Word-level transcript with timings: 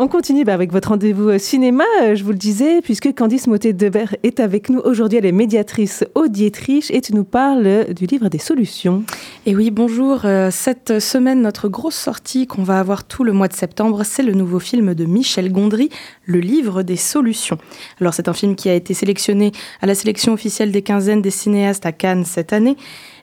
On 0.00 0.06
continue 0.06 0.44
bah, 0.44 0.54
avec 0.54 0.70
votre 0.70 0.90
rendez-vous 0.90 1.30
euh, 1.30 1.38
cinéma, 1.38 1.82
euh, 2.04 2.14
je 2.14 2.22
vous 2.22 2.30
le 2.30 2.38
disais, 2.38 2.80
puisque 2.82 3.12
Candice 3.16 3.48
Motet-Debert 3.48 4.14
est 4.22 4.38
avec 4.38 4.70
nous 4.70 4.78
aujourd'hui. 4.78 5.18
Elle 5.18 5.26
est 5.26 5.32
médiatrice 5.32 6.04
au 6.14 6.28
Dietrich 6.28 6.92
et 6.92 7.00
tu 7.00 7.16
nous 7.16 7.24
parles 7.24 7.92
du 7.92 8.06
livre 8.06 8.28
des 8.28 8.38
solutions. 8.38 9.02
Et 9.44 9.56
oui, 9.56 9.72
bonjour. 9.72 10.20
Euh, 10.24 10.52
cette 10.52 11.00
semaine, 11.00 11.42
notre 11.42 11.68
grosse 11.68 11.96
sortie 11.96 12.46
qu'on 12.46 12.62
va 12.62 12.78
avoir 12.78 13.08
tout 13.08 13.24
le 13.24 13.32
mois 13.32 13.48
de 13.48 13.54
septembre, 13.54 14.04
c'est 14.04 14.22
le 14.22 14.34
nouveau 14.34 14.60
film 14.60 14.94
de 14.94 15.04
Michel 15.04 15.50
Gondry, 15.50 15.90
Le 16.26 16.38
livre 16.38 16.84
des 16.84 16.94
solutions. 16.94 17.58
Alors, 18.00 18.14
c'est 18.14 18.28
un 18.28 18.34
film 18.34 18.54
qui 18.54 18.68
a 18.68 18.74
été 18.74 18.94
sélectionné 18.94 19.50
à 19.80 19.86
la 19.86 19.96
sélection 19.96 20.32
officielle 20.32 20.70
des 20.70 20.82
quinzaines 20.82 21.22
des 21.22 21.32
cinéastes 21.32 21.86
à 21.86 21.90
Cannes 21.90 22.24
cette 22.24 22.52
année. 22.52 22.76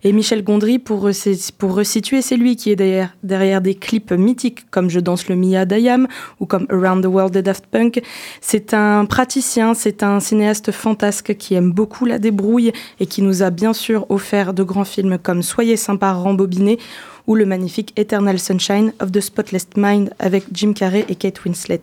Et 0.04 0.12
Michel 0.12 0.44
Gondry, 0.44 0.78
pour, 0.78 1.10
pour 1.58 1.74
resituer, 1.74 2.22
c'est 2.22 2.38
lui 2.38 2.58
qui 2.58 2.70
est 2.70 2.76
derrière, 2.76 3.16
derrière 3.24 3.62
des 3.62 3.74
clips 3.74 4.12
mythiques 4.12 4.70
comme 4.70 4.90
Je 4.90 5.00
danse 5.00 5.30
le 5.30 5.36
Mia 5.36 5.66
d'Ayam 5.66 6.08
ou 6.40 6.46
comme 6.46 6.65
Around 6.70 7.04
the 7.04 7.08
World 7.08 7.34
de 7.34 7.42
Daft 7.42 7.66
Punk. 7.68 8.02
C'est 8.42 8.74
un 8.74 9.06
praticien, 9.06 9.74
c'est 9.74 10.04
un 10.04 10.20
cinéaste 10.20 10.72
fantasque 10.72 11.36
qui 11.38 11.56
aime 11.56 11.72
beaucoup 11.72 12.06
la 12.06 12.20
débrouille 12.20 12.72
et 13.00 13.06
qui 13.06 13.22
nous 13.22 13.44
a 13.44 13.50
bien 13.50 13.74
sûr 13.74 14.06
offert 14.10 14.54
de 14.54 14.64
grands 14.64 14.86
films 14.86 15.18
comme 15.18 15.44
Soyez 15.44 15.78
sympa, 15.78 16.12
rembobiné 16.14 16.80
ou 17.28 17.36
le 17.36 17.46
magnifique 17.46 17.94
Eternal 17.98 18.40
Sunshine 18.40 18.94
of 19.00 19.12
the 19.12 19.20
Spotless 19.20 19.68
Mind 19.76 20.12
avec 20.20 20.46
Jim 20.52 20.74
Carrey 20.74 21.06
et 21.10 21.16
Kate 21.16 21.44
Winslet. 21.44 21.82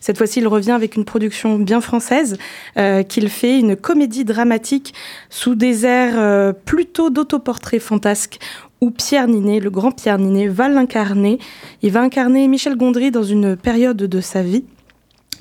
Cette 0.00 0.18
fois-ci, 0.18 0.40
il 0.40 0.48
revient 0.48 0.72
avec 0.72 0.96
une 0.96 1.04
production 1.04 1.58
bien 1.58 1.80
française 1.80 2.38
euh, 2.76 3.02
qu'il 3.02 3.28
fait, 3.28 3.58
une 3.58 3.76
comédie 3.76 4.24
dramatique 4.24 4.94
sous 5.28 5.54
des 5.54 5.86
airs 5.86 6.18
euh, 6.18 6.52
plutôt 6.52 7.10
d'autoportrait 7.10 7.78
fantasque 7.78 8.38
où 8.80 8.90
Pierre 8.90 9.28
Ninet, 9.28 9.60
le 9.60 9.70
grand 9.70 9.90
Pierre 9.90 10.18
Ninet, 10.18 10.48
va 10.48 10.68
l'incarner. 10.68 11.38
Il 11.82 11.92
va 11.92 12.00
incarner 12.00 12.48
Michel 12.48 12.76
Gondry 12.76 13.10
dans 13.10 13.22
une 13.22 13.56
période 13.56 13.96
de 13.96 14.20
sa 14.20 14.42
vie 14.42 14.64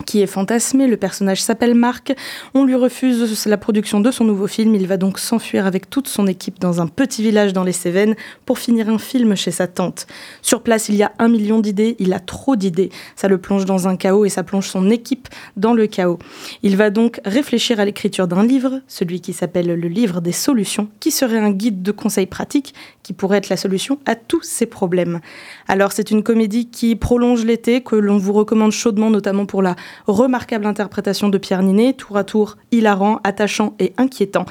qui 0.06 0.22
est 0.22 0.28
fantasmé. 0.28 0.88
Le 0.88 0.98
personnage 0.98 1.42
s'appelle 1.42 1.76
Marc. 1.76 2.14
On 2.54 2.66
lui 2.66 2.76
refuse 2.76 3.46
la 3.46 3.58
production 3.58 4.00
de 4.00 4.12
son 4.12 4.24
nouveau 4.24 4.48
film. 4.48 4.76
Il 4.76 4.88
va 4.88 4.98
donc 4.98 5.20
s'enfuir 5.20 5.66
avec 5.66 5.90
toute 5.90 6.08
son 6.08 6.28
équipe 6.28 6.60
dans 6.60 6.82
un 6.82 6.88
petit 6.88 7.22
village 7.22 7.54
dans 7.54 7.64
les 7.64 7.72
Cévennes 7.72 8.16
pour 8.46 8.60
finir 8.60 8.90
un 8.90 8.98
film 8.98 9.36
chez 9.36 9.52
sa 9.52 9.68
tante. 9.68 10.08
Sur 10.42 10.62
place, 10.62 10.90
il 10.90 10.96
y 10.96 11.04
a 11.04 11.12
un 11.20 11.28
million 11.28 11.60
d'idées. 11.60 11.96
Il 12.00 12.14
a 12.14 12.20
trop 12.20 12.56
d'idées. 12.56 12.90
Ça 13.16 13.28
le 13.28 13.38
plonge 13.38 13.66
dans 13.66 13.88
un 13.88 13.96
chaos 13.96 14.26
et 14.26 14.30
ça 14.30 14.44
plonge 14.44 14.68
son 14.68 14.90
équipe 14.90 15.28
dans 15.58 15.74
le 15.74 15.88
chaos. 15.88 16.20
Il 16.64 16.78
va 16.78 16.90
donc 16.90 17.20
réfléchir 17.26 17.80
à 17.80 17.86
l'écriture 17.86 18.28
d'un 18.28 18.46
livre, 18.46 18.82
celui 18.88 19.22
qui 19.22 19.34
s'appelle 19.34 19.68
le 19.68 19.88
livre 19.88 20.22
des 20.22 20.32
solutions, 20.32 20.90
qui 21.00 21.12
serait 21.12 21.40
un 21.40 21.52
guide 21.52 21.82
de 21.82 21.92
conseils 21.92 22.26
pratiques 22.26 22.74
qui 23.04 23.14
pourrait 23.14 23.38
être 23.38 23.50
la 23.50 23.58
solution 23.58 24.00
à 24.06 24.16
tous 24.16 24.44
ces 24.44 24.66
problèmes. 24.66 25.20
Alors 25.68 25.92
c'est 25.92 26.12
une 26.12 26.24
comédie 26.24 26.70
qui 26.70 26.96
prolonge 26.96 27.44
l'été, 27.44 27.82
que 27.82 27.96
l'on 27.96 28.18
vous 28.18 28.34
recommande 28.34 28.72
chaudement, 28.72 29.10
notamment 29.10 29.46
pour 29.46 29.62
la 29.62 29.76
remarquable 30.08 30.66
interprétation 30.66 31.30
de 31.30 31.38
Pierre 31.38 31.64
Ninet, 31.64 31.94
tour 31.94 32.18
à 32.18 32.24
tour 32.24 32.58
hilarant, 32.72 33.20
attachant 33.24 33.74
et 33.80 33.94
inquiétant. 33.98 34.46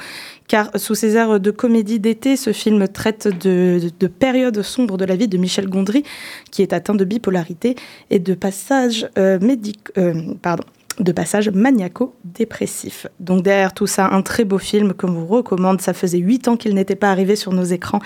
Car 0.47 0.71
sous 0.75 0.95
ces 0.95 1.15
airs 1.15 1.39
de 1.39 1.51
comédie 1.51 1.99
d'été, 1.99 2.35
ce 2.35 2.53
film 2.53 2.87
traite 2.87 3.27
de, 3.27 3.79
de, 3.99 4.07
périodes 4.07 4.61
sombres 4.63 4.97
de 4.97 5.05
la 5.05 5.15
vie 5.15 5.27
de 5.27 5.37
Michel 5.37 5.69
Gondry, 5.69 6.03
qui 6.51 6.61
est 6.61 6.73
atteint 6.73 6.95
de 6.95 7.05
bipolarité 7.05 7.75
et 8.09 8.19
de 8.19 8.33
passages 8.33 9.07
euh, 9.17 9.39
médicaux. 9.39 9.91
Euh, 9.97 10.33
pardon 10.41 10.63
de 10.99 11.11
passages 11.11 11.49
maniaco-dépressifs. 11.49 13.07
Donc 13.19 13.43
derrière 13.43 13.73
tout 13.73 13.87
ça, 13.87 14.07
un 14.07 14.21
très 14.21 14.43
beau 14.43 14.57
film 14.57 14.93
que 14.93 15.05
vous 15.05 15.25
recommande. 15.25 15.81
Ça 15.81 15.93
faisait 15.93 16.17
huit 16.17 16.47
ans 16.47 16.57
qu'il 16.57 16.75
n'était 16.75 16.95
pas 16.95 17.11
arrivé 17.11 17.35
sur 17.35 17.53
nos 17.53 17.63
écrans 17.63 17.99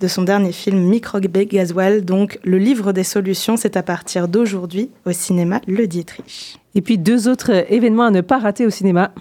de 0.00 0.08
son 0.08 0.22
dernier 0.22 0.52
film 0.52 0.78
Microbe 0.78 1.26
Gaswell. 1.26 2.04
Donc 2.04 2.38
le 2.44 2.58
livre 2.58 2.92
des 2.92 3.04
solutions, 3.04 3.56
c'est 3.56 3.76
à 3.76 3.82
partir 3.82 4.28
d'aujourd'hui 4.28 4.90
au 5.06 5.12
cinéma 5.12 5.60
Le 5.66 5.86
Dietrich. 5.86 6.58
Et 6.74 6.80
puis 6.80 6.98
deux 6.98 7.28
autres 7.28 7.72
événements 7.72 8.04
à 8.04 8.10
ne 8.10 8.20
pas 8.20 8.38
rater 8.38 8.66
au 8.66 8.70
cinéma. 8.70 9.12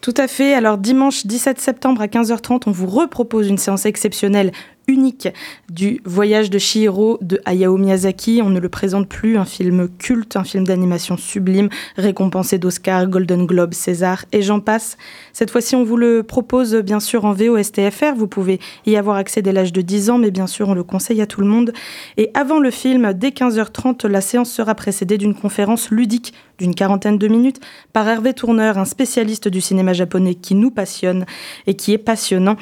Tout 0.00 0.14
à 0.16 0.28
fait. 0.28 0.54
Alors 0.54 0.78
dimanche 0.78 1.26
17 1.26 1.60
septembre 1.60 2.02
à 2.02 2.06
15h30, 2.06 2.62
on 2.66 2.70
vous 2.70 2.86
repropose 2.86 3.48
une 3.48 3.58
séance 3.58 3.86
exceptionnelle 3.86 4.52
unique 4.88 5.28
du 5.70 6.00
voyage 6.04 6.50
de 6.50 6.58
Chihiro 6.58 7.18
de 7.20 7.40
Hayao 7.44 7.76
Miyazaki. 7.76 8.40
On 8.42 8.50
ne 8.50 8.60
le 8.60 8.68
présente 8.68 9.08
plus, 9.08 9.36
un 9.36 9.44
film 9.44 9.88
culte, 9.98 10.36
un 10.36 10.44
film 10.44 10.66
d'animation 10.66 11.16
sublime, 11.16 11.68
récompensé 11.96 12.58
d'Oscar, 12.58 13.06
Golden 13.06 13.46
Globe, 13.46 13.74
César 13.74 14.24
et 14.32 14.42
j'en 14.42 14.60
passe. 14.60 14.96
Cette 15.32 15.50
fois-ci, 15.50 15.76
on 15.76 15.84
vous 15.84 15.96
le 15.96 16.22
propose 16.22 16.74
bien 16.76 17.00
sûr 17.00 17.24
en 17.24 17.32
VOSTFR. 17.32 18.14
Vous 18.16 18.28
pouvez 18.28 18.60
y 18.86 18.96
avoir 18.96 19.16
accès 19.16 19.42
dès 19.42 19.52
l'âge 19.52 19.72
de 19.72 19.80
10 19.80 20.10
ans, 20.10 20.18
mais 20.18 20.30
bien 20.30 20.46
sûr, 20.46 20.68
on 20.68 20.74
le 20.74 20.84
conseille 20.84 21.22
à 21.22 21.26
tout 21.26 21.40
le 21.40 21.46
monde. 21.46 21.72
Et 22.16 22.30
avant 22.34 22.58
le 22.58 22.70
film, 22.70 23.12
dès 23.12 23.30
15h30, 23.30 24.06
la 24.06 24.20
séance 24.20 24.50
sera 24.50 24.74
précédée 24.74 25.18
d'une 25.18 25.34
conférence 25.34 25.90
ludique 25.90 26.32
d'une 26.58 26.74
quarantaine 26.74 27.18
de 27.18 27.28
minutes 27.28 27.60
par 27.92 28.08
Hervé 28.08 28.34
Tourneur, 28.34 28.78
un 28.78 28.84
spécialiste 28.84 29.48
du 29.48 29.60
cinéma 29.60 29.92
japonais 29.92 30.34
qui 30.34 30.54
nous 30.54 30.70
passionne 30.70 31.26
et 31.66 31.74
qui 31.74 31.92
est 31.92 31.98
passionnant. 31.98 32.56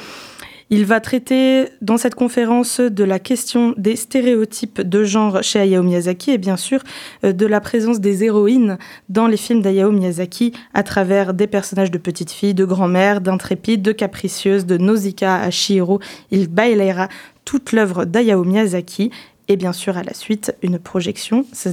Il 0.72 0.86
va 0.86 1.00
traiter 1.00 1.66
dans 1.80 1.96
cette 1.96 2.14
conférence 2.14 2.78
de 2.78 3.02
la 3.02 3.18
question 3.18 3.74
des 3.76 3.96
stéréotypes 3.96 4.80
de 4.80 5.02
genre 5.02 5.42
chez 5.42 5.58
Hayao 5.58 5.82
Miyazaki 5.82 6.30
et 6.30 6.38
bien 6.38 6.56
sûr 6.56 6.80
euh, 7.24 7.32
de 7.32 7.44
la 7.44 7.60
présence 7.60 7.98
des 7.98 8.22
héroïnes 8.22 8.78
dans 9.08 9.26
les 9.26 9.36
films 9.36 9.62
d'Hayao 9.62 9.90
Miyazaki 9.90 10.52
à 10.72 10.84
travers 10.84 11.34
des 11.34 11.48
personnages 11.48 11.90
de 11.90 11.98
petites 11.98 12.30
filles, 12.30 12.54
de 12.54 12.64
grand-mères, 12.64 13.20
d'intrépides, 13.20 13.82
de 13.82 13.90
capricieuses, 13.90 14.64
de 14.64 14.76
Nausicaa 14.76 15.40
à 15.40 15.50
Shihiro. 15.50 15.98
Il 16.30 16.46
bailera 16.46 17.08
toute 17.44 17.72
l'œuvre 17.72 18.04
d'Hayao 18.04 18.44
Miyazaki 18.44 19.10
et 19.48 19.56
bien 19.56 19.72
sûr 19.72 19.96
à 19.96 20.04
la 20.04 20.14
suite 20.14 20.54
une 20.62 20.78
projection 20.78 21.44
ce 21.52 21.68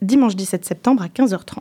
dimanche 0.00 0.36
17 0.36 0.64
septembre 0.64 1.02
à 1.02 1.08
15h30. 1.08 1.58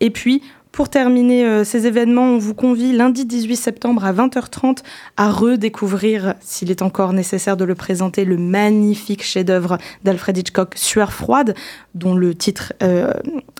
Et 0.00 0.08
puis 0.08 0.42
pour 0.72 0.88
terminer 0.88 1.44
euh, 1.44 1.64
ces 1.64 1.86
événements, 1.86 2.22
on 2.22 2.38
vous 2.38 2.54
convie 2.54 2.92
lundi 2.92 3.26
18 3.26 3.56
septembre 3.56 4.06
à 4.06 4.12
20h30 4.14 4.78
à 5.18 5.30
redécouvrir, 5.30 6.34
s'il 6.40 6.70
est 6.70 6.80
encore 6.80 7.12
nécessaire 7.12 7.58
de 7.58 7.64
le 7.64 7.74
présenter, 7.74 8.24
le 8.24 8.38
magnifique 8.38 9.22
chef-d'œuvre 9.22 9.76
d'Alfred 10.02 10.38
Hitchcock, 10.38 10.72
Sueur 10.76 11.12
froide, 11.12 11.54
dont 11.94 12.14
le 12.14 12.34
titre 12.34 12.72
euh, 12.82 13.12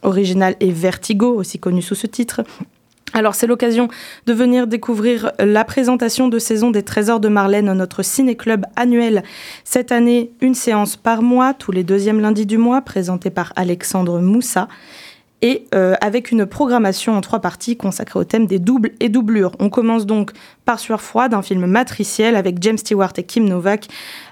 original 0.02 0.56
est 0.60 0.70
Vertigo, 0.70 1.34
aussi 1.34 1.58
connu 1.58 1.82
sous 1.82 1.94
ce 1.94 2.06
titre. 2.06 2.42
Alors 3.14 3.34
c'est 3.34 3.46
l'occasion 3.46 3.88
de 4.24 4.32
venir 4.32 4.66
découvrir 4.66 5.32
la 5.38 5.64
présentation 5.64 6.28
de 6.28 6.38
saison 6.38 6.70
des 6.70 6.82
Trésors 6.82 7.20
de 7.20 7.28
Marlène, 7.28 7.70
notre 7.74 8.02
ciné-club 8.02 8.64
annuel. 8.74 9.22
Cette 9.64 9.92
année, 9.92 10.30
une 10.40 10.54
séance 10.54 10.96
par 10.96 11.20
mois, 11.20 11.52
tous 11.52 11.72
les 11.72 11.84
deuxièmes 11.84 12.20
lundis 12.20 12.46
du 12.46 12.56
mois, 12.56 12.80
présentée 12.80 13.28
par 13.28 13.52
Alexandre 13.56 14.18
Moussa 14.20 14.66
et 15.42 15.66
euh, 15.74 15.94
avec 16.00 16.30
une 16.30 16.46
programmation 16.46 17.16
en 17.16 17.20
trois 17.20 17.40
parties 17.40 17.76
consacrée 17.76 18.18
au 18.18 18.24
thème 18.24 18.46
des 18.46 18.60
doubles 18.60 18.92
et 19.00 19.08
doublures. 19.08 19.52
On 19.58 19.68
commence 19.68 20.06
donc 20.06 20.30
par 20.64 20.78
Sueur 20.78 21.00
froide, 21.00 21.34
un 21.34 21.42
film 21.42 21.66
matriciel 21.66 22.36
avec 22.36 22.62
James 22.62 22.78
Stewart 22.78 23.12
et 23.16 23.24
Kim 23.24 23.48
Novak, 23.48 23.88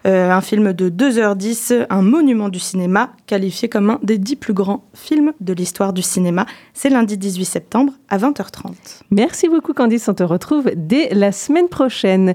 euh, 0.06 0.30
un 0.30 0.40
film 0.40 0.72
de 0.72 0.88
2h10, 0.88 1.86
un 1.90 2.02
monument 2.02 2.48
du 2.48 2.60
cinéma, 2.60 3.10
qualifié 3.26 3.68
comme 3.68 3.90
un 3.90 3.98
des 4.04 4.18
dix 4.18 4.36
plus 4.36 4.54
grands 4.54 4.84
films 4.94 5.32
de 5.40 5.52
l'histoire 5.52 5.92
du 5.92 6.02
cinéma. 6.02 6.46
C'est 6.72 6.90
lundi 6.90 7.18
18 7.18 7.44
septembre 7.44 7.92
à 8.08 8.18
20h30. 8.18 8.72
Merci 9.10 9.48
beaucoup 9.48 9.74
Candice, 9.74 10.08
on 10.08 10.14
te 10.14 10.22
retrouve 10.22 10.70
dès 10.76 11.08
la 11.12 11.32
semaine 11.32 11.68
prochaine. 11.68 12.34